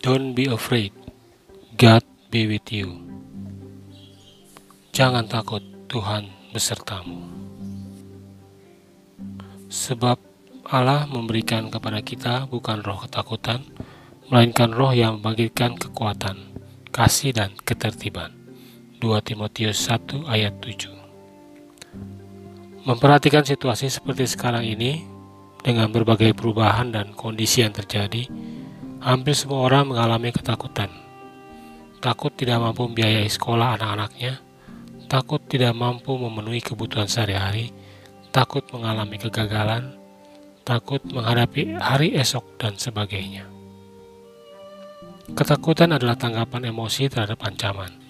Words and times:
Don't 0.00 0.32
be 0.32 0.48
afraid. 0.48 0.96
God 1.76 2.00
be 2.32 2.48
with 2.48 2.72
you. 2.72 3.04
Jangan 4.96 5.28
takut, 5.28 5.60
Tuhan 5.92 6.24
besertamu. 6.56 7.20
Sebab 9.68 10.16
Allah 10.72 11.04
memberikan 11.04 11.68
kepada 11.68 12.00
kita 12.00 12.48
bukan 12.48 12.80
roh 12.80 13.04
ketakutan, 13.04 13.60
melainkan 14.32 14.72
roh 14.72 14.96
yang 14.96 15.20
membangkitkan 15.20 15.76
kekuatan, 15.76 16.48
kasih 16.88 17.36
dan 17.36 17.52
ketertiban. 17.68 18.32
2 19.04 19.20
Timotius 19.20 19.84
1 19.84 20.24
ayat 20.32 20.56
7 20.64 20.96
Memperhatikan 22.88 23.44
situasi 23.44 23.92
seperti 23.92 24.24
sekarang 24.24 24.64
ini, 24.64 25.04
dengan 25.60 25.92
berbagai 25.92 26.32
perubahan 26.32 26.88
dan 26.88 27.12
kondisi 27.12 27.60
yang 27.60 27.76
terjadi, 27.76 28.24
hampir 29.00 29.32
semua 29.32 29.64
orang 29.66 29.88
mengalami 29.90 30.32
ketakutan. 30.32 30.92
Takut 32.00 32.32
tidak 32.32 32.60
mampu 32.60 32.88
membiayai 32.88 33.28
sekolah 33.28 33.76
anak-anaknya, 33.76 34.40
takut 35.08 35.40
tidak 35.48 35.76
mampu 35.76 36.16
memenuhi 36.16 36.64
kebutuhan 36.64 37.08
sehari-hari, 37.08 37.72
takut 38.32 38.64
mengalami 38.72 39.20
kegagalan, 39.20 39.96
takut 40.64 41.04
menghadapi 41.04 41.76
hari 41.76 42.16
esok, 42.16 42.56
dan 42.56 42.76
sebagainya. 42.76 43.44
Ketakutan 45.36 45.92
adalah 45.92 46.16
tanggapan 46.16 46.72
emosi 46.72 47.08
terhadap 47.12 47.40
ancaman 47.44 48.00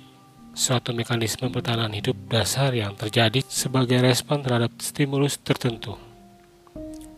suatu 0.51 0.91
mekanisme 0.91 1.47
pertahanan 1.49 1.95
hidup 1.95 2.19
dasar 2.27 2.75
yang 2.75 2.99
terjadi 2.99 3.43
sebagai 3.47 4.03
respon 4.03 4.43
terhadap 4.43 4.75
stimulus 4.83 5.39
tertentu, 5.39 5.95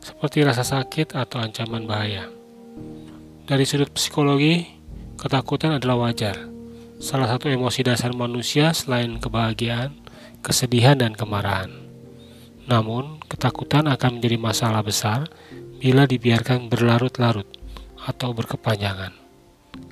seperti 0.04 0.44
rasa 0.44 0.64
sakit 0.64 1.16
atau 1.16 1.40
ancaman 1.40 1.88
bahaya. 1.88 2.41
Dari 3.52 3.68
sudut 3.68 3.92
psikologi, 3.92 4.64
ketakutan 5.20 5.76
adalah 5.76 6.08
wajar. 6.08 6.48
Salah 6.96 7.28
satu 7.28 7.52
emosi 7.52 7.84
dasar 7.84 8.16
manusia 8.16 8.72
selain 8.72 9.20
kebahagiaan, 9.20 9.92
kesedihan, 10.40 10.96
dan 10.96 11.12
kemarahan. 11.12 11.68
Namun, 12.64 13.20
ketakutan 13.28 13.92
akan 13.92 14.16
menjadi 14.16 14.40
masalah 14.40 14.80
besar 14.80 15.28
bila 15.76 16.08
dibiarkan 16.08 16.72
berlarut-larut 16.72 17.44
atau 18.00 18.32
berkepanjangan. 18.32 19.12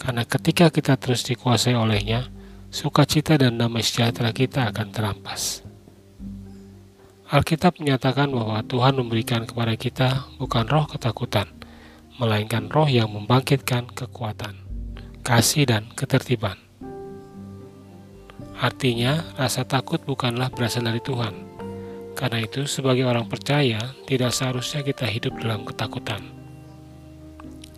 Karena 0.00 0.24
ketika 0.24 0.72
kita 0.72 0.96
terus 0.96 1.20
dikuasai 1.28 1.76
olehnya, 1.76 2.32
sukacita 2.72 3.36
dan 3.36 3.60
damai 3.60 3.84
sejahtera 3.84 4.32
kita 4.32 4.72
akan 4.72 4.88
terampas. 4.88 5.60
Alkitab 7.28 7.76
menyatakan 7.76 8.32
bahwa 8.32 8.64
Tuhan 8.64 8.96
memberikan 8.96 9.44
kepada 9.44 9.76
kita 9.76 10.32
bukan 10.40 10.64
roh 10.64 10.88
ketakutan, 10.88 11.59
melainkan 12.20 12.68
roh 12.68 12.84
yang 12.84 13.08
membangkitkan 13.08 13.88
kekuatan, 13.96 14.60
kasih, 15.24 15.64
dan 15.64 15.88
ketertiban. 15.96 16.60
Artinya, 18.60 19.24
rasa 19.40 19.64
takut 19.64 20.04
bukanlah 20.04 20.52
berasal 20.52 20.84
dari 20.84 21.00
Tuhan. 21.00 21.32
Karena 22.12 22.44
itu, 22.44 22.68
sebagai 22.68 23.08
orang 23.08 23.24
percaya, 23.24 23.80
tidak 24.04 24.36
seharusnya 24.36 24.84
kita 24.84 25.08
hidup 25.08 25.40
dalam 25.40 25.64
ketakutan. 25.64 26.20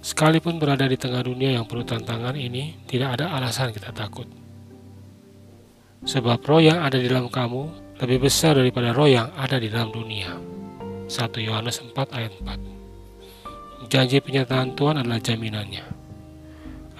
Sekalipun 0.02 0.58
berada 0.58 0.90
di 0.90 0.98
tengah 0.98 1.22
dunia 1.22 1.54
yang 1.54 1.70
penuh 1.70 1.86
tantangan 1.86 2.34
ini, 2.34 2.82
tidak 2.90 3.22
ada 3.22 3.38
alasan 3.38 3.70
kita 3.70 3.94
takut. 3.94 4.26
Sebab 6.02 6.42
roh 6.42 6.58
yang 6.58 6.82
ada 6.82 6.98
di 6.98 7.06
dalam 7.06 7.30
kamu 7.30 7.94
lebih 8.02 8.26
besar 8.26 8.58
daripada 8.58 8.90
roh 8.90 9.06
yang 9.06 9.30
ada 9.38 9.62
di 9.62 9.70
dalam 9.70 9.94
dunia. 9.94 10.34
1 11.06 11.38
Yohanes 11.38 11.78
4 11.78 11.94
ayat 12.10 12.34
4 12.42 12.81
Janji 13.90 14.22
penyataan 14.22 14.78
Tuhan 14.78 15.02
adalah 15.02 15.18
jaminannya. 15.18 15.82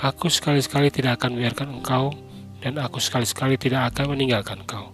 Aku 0.03 0.27
sekali-sekali 0.27 0.91
tidak 0.91 1.23
akan 1.23 1.39
membiarkan 1.39 1.69
engkau 1.79 2.11
dan 2.59 2.75
aku 2.83 2.99
sekali-sekali 2.99 3.55
tidak 3.55 3.95
akan 3.95 4.19
meninggalkan 4.19 4.67
engkau. 4.67 4.91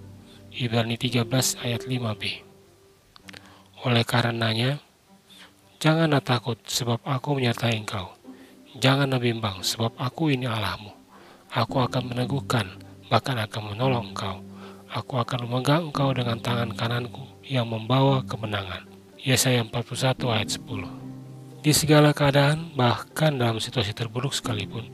Ibrani 0.52 1.00
13 1.00 1.24
ayat 1.64 1.88
5b 1.88 2.22
Oleh 3.88 4.04
karenanya, 4.04 4.84
janganlah 5.80 6.20
takut 6.20 6.60
sebab 6.68 7.00
aku 7.08 7.40
menyertai 7.40 7.80
engkau. 7.80 8.12
Janganlah 8.76 9.16
bimbang 9.16 9.64
sebab 9.64 9.96
aku 9.96 10.28
ini 10.28 10.44
Allahmu. 10.44 10.92
Aku 11.56 11.80
akan 11.80 12.12
meneguhkan 12.12 12.68
bahkan 13.08 13.40
akan 13.40 13.72
menolong 13.72 14.12
engkau. 14.12 14.44
Aku 14.92 15.16
akan 15.16 15.48
memegang 15.48 15.88
engkau 15.88 16.12
dengan 16.12 16.36
tangan 16.36 16.76
kananku 16.76 17.24
yang 17.48 17.64
membawa 17.64 18.20
kemenangan. 18.28 18.84
Yesaya 19.24 19.64
41 19.64 20.36
ayat 20.36 20.52
10 20.52 20.97
Di 21.68 21.76
segala 21.76 22.16
keadaan, 22.16 22.72
bahkan 22.80 23.36
dalam 23.36 23.60
situasi 23.60 23.92
terburuk 23.92 24.32
sekalipun, 24.32 24.88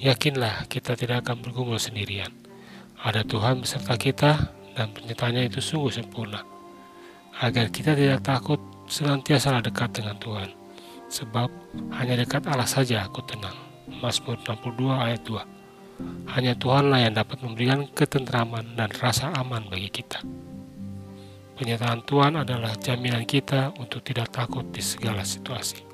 yakinlah 0.00 0.64
kita 0.72 0.96
tidak 0.96 1.20
akan 1.20 1.44
bergumul 1.44 1.76
sendirian. 1.76 2.32
Ada 2.96 3.28
Tuhan 3.28 3.60
beserta 3.60 3.92
kita 4.00 4.48
dan 4.72 4.88
penyertanya 4.96 5.44
itu 5.44 5.60
sungguh 5.60 5.92
sempurna. 5.92 6.40
Agar 7.44 7.68
kita 7.68 7.92
tidak 7.92 8.24
takut, 8.24 8.56
senantiasa 8.88 9.60
dekat 9.68 10.00
dengan 10.00 10.16
Tuhan. 10.16 10.48
Sebab 11.12 11.52
hanya 12.00 12.16
dekat 12.16 12.48
Allah 12.48 12.72
saja 12.72 13.04
aku 13.04 13.20
tenang. 13.28 13.60
Mazmur 14.00 14.40
62 14.48 14.96
ayat 14.96 15.20
2 15.28 16.32
hanya 16.40 16.56
Tuhanlah 16.56 17.04
yang 17.04 17.20
dapat 17.20 17.44
memberikan 17.44 17.84
ketentraman 17.92 18.80
dan 18.80 18.88
rasa 18.96 19.28
aman 19.36 19.68
bagi 19.68 19.92
kita. 19.92 20.24
Penyataan 21.60 22.00
Tuhan 22.08 22.40
adalah 22.40 22.72
jaminan 22.80 23.28
kita 23.28 23.76
untuk 23.76 24.00
tidak 24.00 24.32
takut 24.32 24.64
di 24.72 24.80
segala 24.80 25.20
situasi. 25.20 25.93